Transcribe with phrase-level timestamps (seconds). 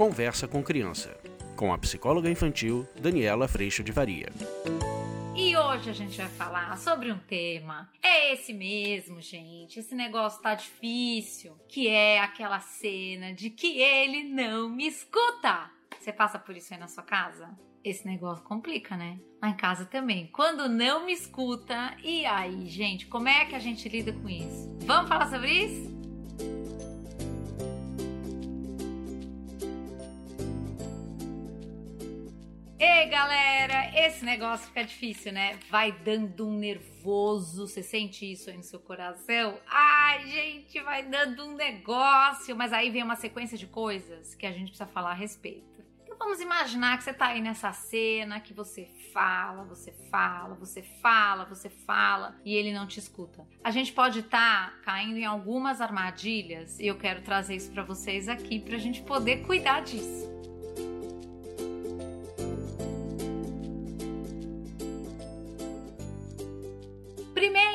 [0.00, 1.14] Conversa com Criança,
[1.54, 4.30] com a psicóloga infantil Daniela Freixo de Varia.
[5.36, 7.86] E hoje a gente vai falar sobre um tema.
[8.02, 9.78] É esse mesmo, gente.
[9.78, 15.70] Esse negócio tá difícil, que é aquela cena de que ele não me escuta.
[15.98, 17.50] Você passa por isso aí na sua casa?
[17.84, 19.20] Esse negócio complica, né?
[19.42, 20.28] Lá em casa também.
[20.28, 24.74] Quando não me escuta, e aí, gente, como é que a gente lida com isso?
[24.86, 25.99] Vamos falar sobre isso?
[32.82, 35.58] Ei, galera, esse negócio fica difícil, né?
[35.68, 37.68] Vai dando um nervoso.
[37.68, 39.58] Você sente isso aí no seu coração?
[39.68, 42.56] Ai, gente, vai dando um negócio.
[42.56, 45.84] Mas aí vem uma sequência de coisas que a gente precisa falar a respeito.
[46.02, 50.80] Então vamos imaginar que você tá aí nessa cena que você fala, você fala, você
[50.80, 53.46] fala, você fala e ele não te escuta.
[53.62, 57.82] A gente pode estar tá caindo em algumas armadilhas e eu quero trazer isso para
[57.82, 60.30] vocês aqui pra gente poder cuidar disso.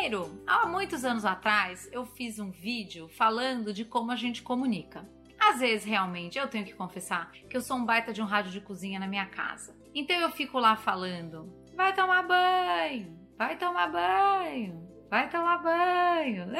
[0.05, 5.03] Primeiro, há muitos anos atrás, eu fiz um vídeo falando de como a gente comunica.
[5.39, 8.51] Às vezes, realmente, eu tenho que confessar que eu sou um baita de um rádio
[8.51, 9.75] de cozinha na minha casa.
[9.95, 16.51] Então eu fico lá falando: vai tomar banho, vai tomar banho, vai tomar banho.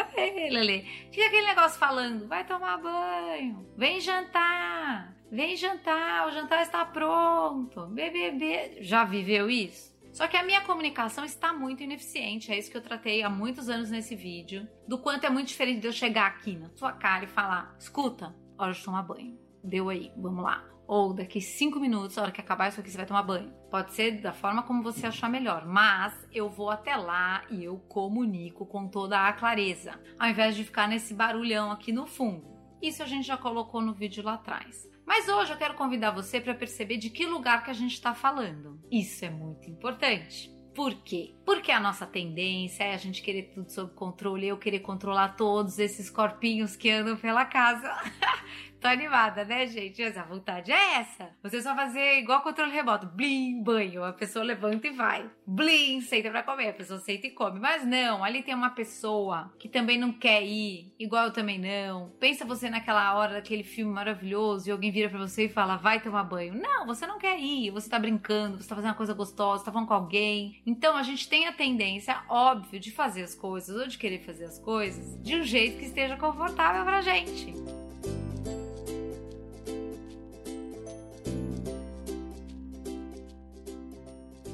[1.12, 7.86] Fica aquele negócio falando: vai tomar banho, vem jantar, vem jantar, o jantar está pronto,
[7.90, 8.80] bebê.
[8.82, 9.95] Já viveu isso?
[10.16, 13.68] Só que a minha comunicação está muito ineficiente, é isso que eu tratei há muitos
[13.68, 17.26] anos nesse vídeo, do quanto é muito diferente de eu chegar aqui na sua cara
[17.26, 19.38] e falar: escuta, hora de tomar banho.
[19.62, 20.64] Deu aí, vamos lá.
[20.88, 23.52] Ou daqui cinco minutos, a hora que acabar isso aqui, você vai tomar banho.
[23.70, 27.78] Pode ser da forma como você achar melhor, mas eu vou até lá e eu
[27.80, 32.48] comunico com toda a clareza, ao invés de ficar nesse barulhão aqui no fundo.
[32.82, 34.95] Isso a gente já colocou no vídeo lá atrás.
[35.06, 38.14] Mas hoje eu quero convidar você para perceber de que lugar que a gente está
[38.14, 38.80] falando.
[38.92, 40.54] Isso é muito importante.
[40.74, 41.34] Por quê?
[41.46, 45.80] Porque a nossa tendência é a gente querer tudo sob controle, eu querer controlar todos
[45.80, 47.90] esses corpinhos que andam pela casa.
[48.86, 50.04] Tô animada, né, gente?
[50.04, 51.32] A vontade é essa.
[51.42, 53.08] Você só fazer igual controle remoto.
[53.08, 54.04] Blim, banho.
[54.04, 55.28] A pessoa levanta e vai.
[55.48, 56.70] Blim, senta pra comer.
[56.70, 57.60] A pessoa senta e come.
[57.60, 62.12] Mas não, ali tem uma pessoa que também não quer ir, igual eu também não.
[62.20, 66.00] Pensa você naquela hora daquele filme maravilhoso e alguém vira pra você e fala, vai
[66.00, 66.54] tomar banho.
[66.54, 67.72] Não, você não quer ir.
[67.72, 70.62] Você tá brincando, você tá fazendo uma coisa gostosa, tá falando com alguém.
[70.64, 74.46] Então a gente tem a tendência, óbvio, de fazer as coisas ou de querer fazer
[74.46, 77.52] as coisas de um jeito que esteja confortável pra gente.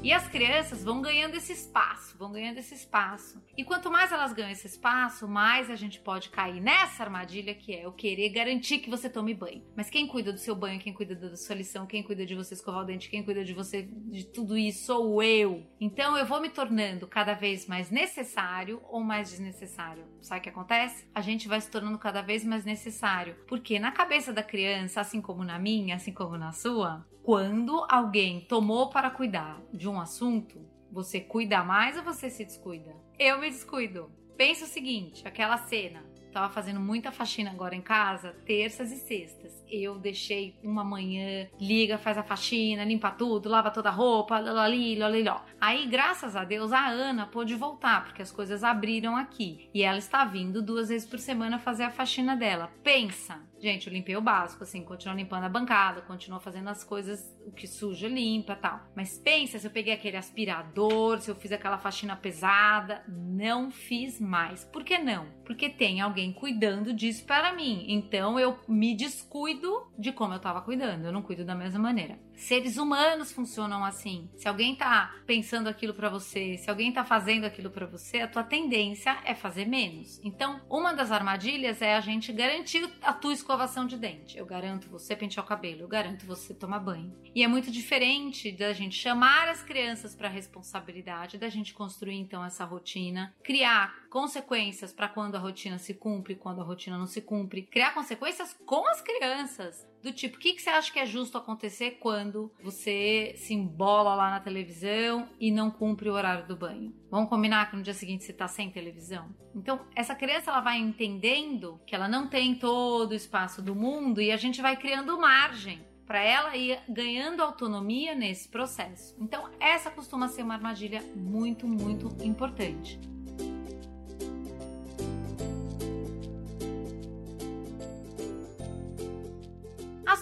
[0.04, 3.40] E as crianças vão ganhando esse espaço, vão ganhando esse espaço.
[3.56, 7.72] E quanto mais elas ganham esse espaço, mais a gente pode cair nessa armadilha que
[7.72, 9.62] é o querer garantir que você tome banho.
[9.76, 12.54] Mas quem cuida do seu banho, quem cuida da sua lição, quem cuida de você
[12.54, 15.64] escovar o dente, quem cuida de você de tudo isso sou eu.
[15.80, 20.04] Então eu vou me tornando cada vez mais necessário ou mais desnecessário.
[20.20, 21.06] Sabe o que acontece?
[21.14, 23.36] A gente vai se tornando cada vez mais necessário.
[23.46, 28.40] Porque na cabeça da criança, assim como na minha, assim como na sua, quando alguém
[28.40, 30.60] tomou para cuidar de um assunto,
[30.90, 32.94] você cuida mais ou você se descuida?
[33.18, 34.10] Eu me descuido.
[34.36, 36.04] Pensa o seguinte, aquela cena.
[36.32, 39.62] Tava fazendo muita faxina agora em casa, terças e sextas.
[39.68, 44.96] Eu deixei uma manhã, liga, faz a faxina, limpa tudo, lava toda a roupa, lalali,
[44.96, 45.42] laliló.
[45.60, 49.68] Aí, graças a Deus, a Ana pôde voltar, porque as coisas abriram aqui.
[49.74, 52.72] E ela está vindo duas vezes por semana fazer a faxina dela.
[52.82, 57.32] Pensa, Gente, eu limpei o básico, assim, continuo limpando a bancada, continuo fazendo as coisas,
[57.46, 58.80] o que suja, limpa tal.
[58.94, 63.02] Mas pensa se eu peguei aquele aspirador, se eu fiz aquela faxina pesada.
[63.08, 64.64] Não fiz mais.
[64.64, 65.26] Por que não?
[65.44, 67.84] Porque tem alguém cuidando disso para mim.
[67.88, 71.04] Então eu me descuido de como eu tava cuidando.
[71.04, 72.18] Eu não cuido da mesma maneira.
[72.34, 74.28] Seres humanos funcionam assim.
[74.36, 78.28] Se alguém tá pensando aquilo para você, se alguém tá fazendo aquilo para você, a
[78.28, 80.20] tua tendência é fazer menos.
[80.24, 84.36] Então, uma das armadilhas é a gente garantir a tua escovação de dente.
[84.36, 87.14] Eu garanto você pentear o cabelo, eu garanto você tomar banho.
[87.34, 92.44] E é muito diferente da gente chamar as crianças para responsabilidade, da gente construir então
[92.44, 97.22] essa rotina, criar consequências para quando a rotina se cumpre, quando a rotina não se
[97.22, 99.90] cumpre, criar consequências com as crianças.
[100.02, 104.14] Do tipo, o que, que você acha que é justo acontecer quando você se embola
[104.14, 106.92] lá na televisão e não cumpre o horário do banho?
[107.08, 109.34] Vamos combinar que no dia seguinte você tá sem televisão?
[109.54, 114.20] Então, essa criança ela vai entendendo que ela não tem todo o espaço do mundo
[114.20, 119.16] e a gente vai criando margem para ela ir ganhando autonomia nesse processo.
[119.18, 123.00] Então, essa costuma ser uma armadilha muito, muito importante.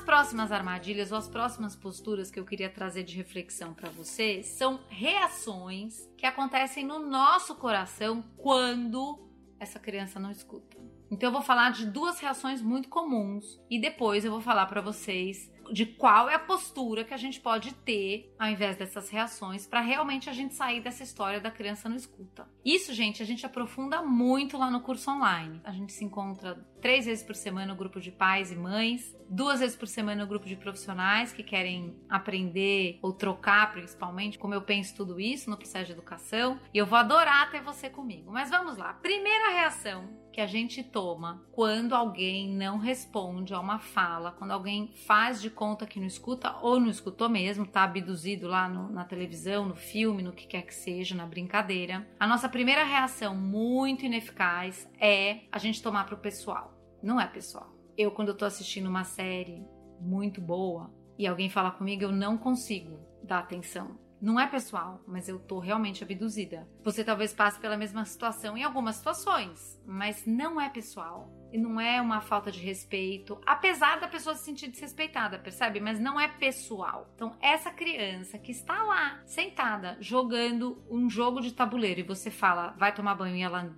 [0.07, 4.81] próximas armadilhas ou as próximas posturas que eu queria trazer de reflexão para você são
[4.89, 9.25] reações que acontecem no nosso coração quando
[9.61, 10.77] essa criança não escuta.
[11.11, 14.81] Então eu vou falar de duas reações muito comuns e depois eu vou falar para
[14.81, 19.67] vocês de qual é a postura que a gente pode ter ao invés dessas reações
[19.67, 22.49] para realmente a gente sair dessa história da criança não escuta.
[22.65, 25.61] Isso, gente, a gente aprofunda muito lá no curso online.
[25.65, 29.61] A gente se encontra três vezes por semana no grupo de pais e mães, duas
[29.61, 34.63] vezes por semana no grupo de profissionais que querem aprender ou trocar, principalmente, como eu
[34.63, 36.59] penso tudo isso no processo de educação.
[36.73, 38.33] E eu vou adorar ter você comigo.
[38.33, 38.95] Mas vamos lá.
[38.95, 40.09] Primeira reação
[40.41, 45.51] que a gente toma quando alguém não responde a uma fala, quando alguém faz de
[45.51, 49.75] conta que não escuta ou não escutou mesmo, tá abduzido lá no, na televisão, no
[49.75, 52.09] filme, no que quer que seja, na brincadeira.
[52.19, 56.73] A nossa primeira reação muito ineficaz é a gente tomar pro pessoal.
[57.03, 57.71] Não é pessoal.
[57.99, 59.63] Eu, quando eu tô assistindo uma série
[60.01, 63.99] muito boa e alguém fala comigo, eu não consigo dar atenção.
[64.21, 66.69] Não é pessoal, mas eu tô realmente abduzida.
[66.85, 71.33] Você talvez passe pela mesma situação em algumas situações, mas não é pessoal.
[71.53, 75.81] E não é uma falta de respeito, apesar da pessoa se sentir desrespeitada, percebe?
[75.81, 77.11] Mas não é pessoal.
[77.15, 82.75] Então, essa criança que está lá, sentada, jogando um jogo de tabuleiro, e você fala,
[82.79, 83.75] vai tomar banho e ela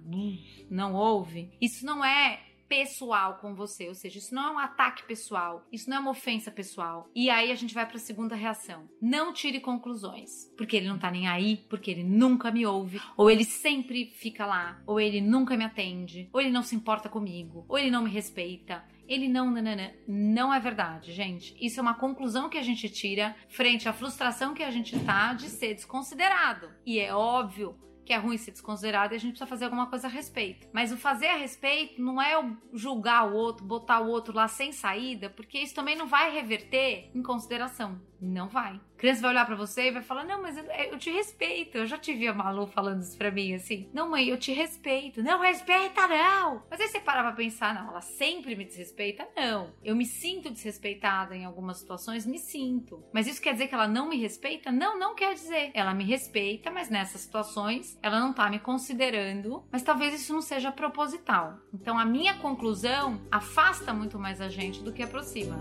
[0.69, 2.41] não ouve, isso não é
[2.73, 6.11] pessoal com você, ou seja, isso não é um ataque pessoal, isso não é uma
[6.11, 7.07] ofensa pessoal.
[7.15, 8.89] E aí a gente vai para a segunda reação.
[8.99, 13.31] Não tire conclusões, porque ele não tá nem aí, porque ele nunca me ouve, ou
[13.31, 17.67] ele sempre fica lá, ou ele nunca me atende, ou ele não se importa comigo,
[17.69, 18.83] ou ele não me respeita.
[19.07, 19.93] Ele não, nanana.
[20.09, 21.55] não é verdade, gente.
[21.61, 25.35] Isso é uma conclusão que a gente tira frente à frustração que a gente tá
[25.35, 26.71] de ser desconsiderado.
[26.87, 30.07] E é óbvio que é ruim ser desconsiderado e a gente precisa fazer alguma coisa
[30.07, 30.69] a respeito.
[30.73, 32.35] Mas o fazer a respeito não é
[32.73, 37.11] julgar o outro, botar o outro lá sem saída, porque isso também não vai reverter
[37.15, 38.01] em consideração.
[38.23, 38.81] Não vai.
[38.95, 41.77] A criança vai olhar para você e vai falar: Não, mas eu, eu, te respeito.
[41.77, 43.91] Eu já te vi a Malu falando isso pra mim assim.
[43.93, 45.21] Não, mãe, eu te respeito.
[45.23, 46.63] Não, respeita não.
[46.71, 49.29] Mas aí você para pra pensar: Não, ela sempre me desrespeita?
[49.37, 49.75] Não.
[49.83, 53.03] Eu me sinto desrespeitada em algumas situações, me sinto.
[53.13, 54.71] Mas isso quer dizer que ela não me respeita?
[54.71, 55.73] Não, não quer dizer.
[55.75, 59.65] Ela me respeita, mas nessas situações ela não tá me considerando.
[59.73, 61.59] Mas talvez isso não seja proposital.
[61.75, 65.59] Então a minha conclusão afasta muito mais a gente do que aproxima.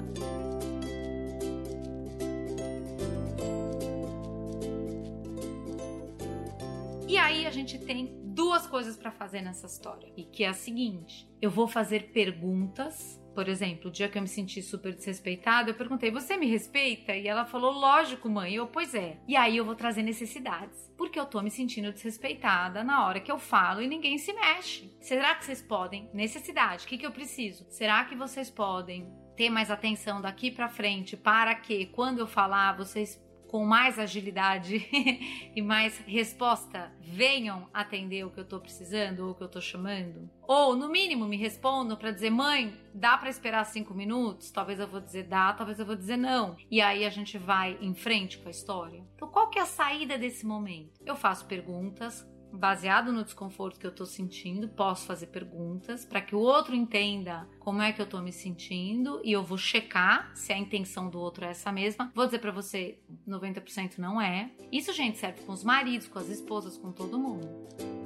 [7.51, 11.51] A gente tem duas coisas para fazer nessa história, e que é a seguinte: eu
[11.51, 16.12] vou fazer perguntas por exemplo, o dia que eu me senti super desrespeitada, eu perguntei:
[16.12, 17.15] Você me respeita?
[17.15, 18.53] E ela falou: Lógico, mãe.
[18.53, 19.21] Eu, pois é.
[19.25, 20.92] E aí eu vou trazer necessidades.
[20.98, 24.94] Porque eu tô me sentindo desrespeitada na hora que eu falo e ninguém se mexe.
[25.00, 26.09] Será que vocês podem?
[26.13, 26.83] Necessidade.
[26.83, 27.65] O que, que eu preciso?
[27.69, 32.75] Será que vocês podem ter mais atenção daqui para frente para que, quando eu falar,
[32.75, 33.18] vocês
[33.51, 34.88] com mais agilidade
[35.53, 39.59] e mais resposta venham atender o que eu tô precisando ou o que eu tô
[39.59, 40.30] chamando?
[40.44, 44.51] Ou, no mínimo, me respondam para dizer, mãe, dá para esperar cinco minutos?
[44.51, 46.56] Talvez eu vou dizer dá, talvez eu vou dizer não.
[46.71, 49.03] E aí a gente vai em frente com a história.
[49.15, 51.01] Então, qual que é a saída desse momento?
[51.06, 56.36] Eu faço perguntas, baseado no desconforto que eu tô sentindo, posso fazer perguntas para que
[56.36, 60.51] o outro entenda como é que eu tô me sentindo e eu vou checar se
[60.51, 62.12] a intenção do outro é essa mesma.
[62.13, 64.51] Vou dizer para você, 90% não é.
[64.72, 68.00] Isso, gente, serve com os maridos, com as esposas, com todo mundo.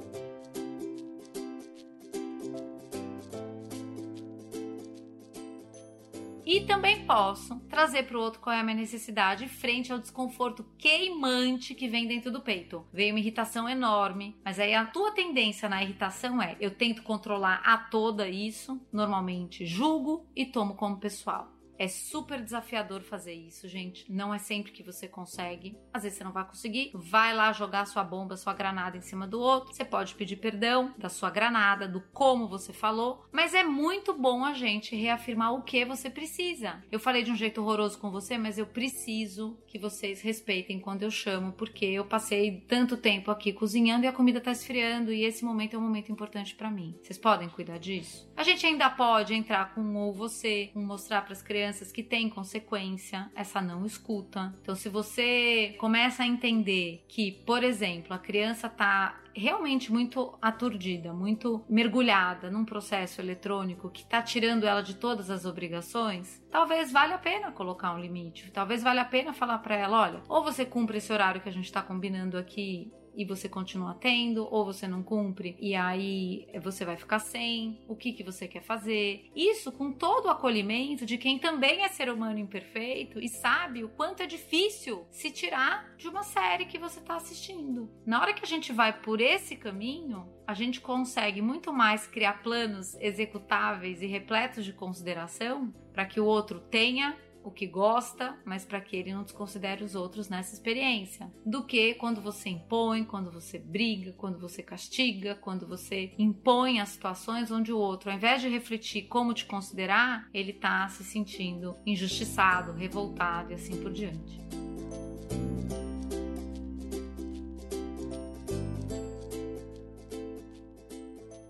[6.56, 10.64] E também posso trazer para o outro qual é a minha necessidade frente ao desconforto
[10.78, 12.82] queimante que vem dentro do peito.
[12.90, 17.60] Veio uma irritação enorme, mas aí a tua tendência na irritação é: eu tento controlar
[17.62, 21.55] a toda isso, normalmente julgo e tomo como pessoal.
[21.78, 24.10] É super desafiador fazer isso, gente.
[24.10, 25.76] Não é sempre que você consegue.
[25.92, 26.90] Às vezes você não vai conseguir.
[26.94, 29.74] Vai lá jogar sua bomba, sua granada em cima do outro.
[29.74, 33.26] Você pode pedir perdão da sua granada, do como você falou.
[33.30, 36.82] Mas é muito bom a gente reafirmar o que você precisa.
[36.90, 41.02] Eu falei de um jeito horroroso com você, mas eu preciso que vocês respeitem quando
[41.02, 45.24] eu chamo, porque eu passei tanto tempo aqui cozinhando e a comida tá esfriando e
[45.24, 46.98] esse momento é um momento importante para mim.
[47.02, 48.30] Vocês podem cuidar disso?
[48.36, 52.02] A gente ainda pode entrar com ou você, com mostrar para as crianças crianças que
[52.02, 54.54] têm consequência essa não escuta.
[54.62, 61.12] Então, se você começa a entender que, por exemplo, a criança está realmente muito aturdida,
[61.12, 67.16] muito mergulhada num processo eletrônico que está tirando ela de todas as obrigações, talvez valha
[67.16, 68.50] a pena colocar um limite.
[68.52, 71.52] Talvez valha a pena falar para ela, olha, ou você cumpre esse horário que a
[71.52, 76.84] gente está combinando aqui e você continua tendo, ou você não cumpre e aí você
[76.84, 79.30] vai ficar sem, o que, que você quer fazer.
[79.34, 83.88] Isso com todo o acolhimento de quem também é ser humano imperfeito e sabe o
[83.88, 87.90] quanto é difícil se tirar de uma série que você está assistindo.
[88.04, 92.42] Na hora que a gente vai por esse caminho, a gente consegue muito mais criar
[92.42, 98.64] planos executáveis e repletos de consideração para que o outro tenha o que gosta, mas
[98.64, 103.30] para que ele não desconsidere os outros nessa experiência, do que quando você impõe, quando
[103.30, 108.42] você briga, quando você castiga, quando você impõe as situações onde o outro, ao invés
[108.42, 114.40] de refletir como te considerar, ele está se sentindo injustiçado, revoltado e assim por diante.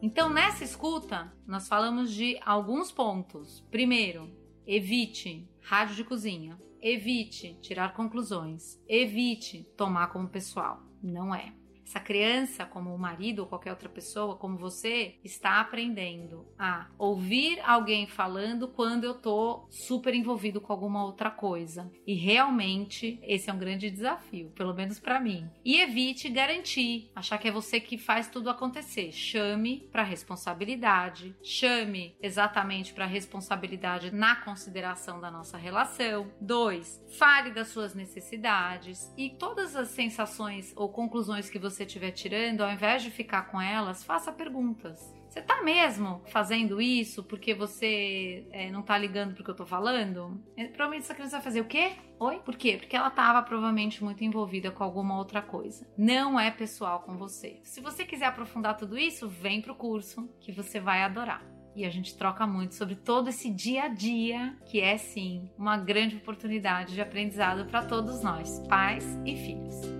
[0.03, 3.65] Então, nessa escuta, nós falamos de alguns pontos.
[3.71, 4.31] Primeiro,
[4.67, 6.59] evite rádio de cozinha.
[6.81, 8.81] Evite tirar conclusões.
[8.89, 10.83] Evite tomar como pessoal.
[11.03, 11.53] Não é.
[11.87, 17.61] Essa criança, como o marido ou qualquer outra pessoa, como você, está aprendendo a ouvir
[17.61, 21.89] alguém falando quando eu tô super envolvido com alguma outra coisa.
[22.05, 25.49] E realmente esse é um grande desafio, pelo menos para mim.
[25.65, 29.13] E evite garantir, achar que é você que faz tudo acontecer.
[29.13, 36.33] Chame para responsabilidade, chame exatamente para responsabilidade na consideração da nossa relação.
[36.41, 42.11] Dois, fale das suas necessidades e todas as sensações ou conclusões que você você estiver
[42.11, 45.15] tirando, ao invés de ficar com elas, faça perguntas.
[45.29, 49.67] Você tá mesmo fazendo isso porque você é, não tá ligando pro que eu tô
[49.67, 50.43] falando?
[50.57, 51.93] É, provavelmente essa criança vai fazer o quê?
[52.19, 52.39] Oi?
[52.39, 52.79] Por quê?
[52.79, 55.87] Porque ela tava provavelmente muito envolvida com alguma outra coisa.
[55.99, 57.61] Não é pessoal com você.
[57.63, 61.91] Se você quiser aprofundar tudo isso, vem pro curso que você vai adorar e a
[61.91, 66.95] gente troca muito sobre todo esse dia a dia, que é sim uma grande oportunidade
[66.95, 69.96] de aprendizado para todos nós, pais e filhos.